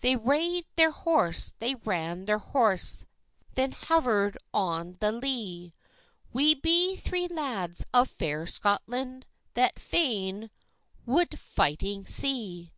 They 0.00 0.16
rade 0.16 0.64
their 0.76 0.92
horse, 0.92 1.52
they 1.58 1.74
ran 1.74 2.24
their 2.24 2.38
horse, 2.38 3.04
Then 3.52 3.72
hover'd 3.72 4.38
on 4.54 4.96
the 4.98 5.12
lee: 5.12 5.74
"We 6.32 6.54
be 6.54 6.96
three 6.96 7.28
lads 7.28 7.84
of 7.92 8.08
fair 8.08 8.46
Scotland, 8.46 9.26
That 9.52 9.78
fain 9.78 10.50
wou'd 11.04 11.38
fighting 11.38 12.06
see." 12.06 12.72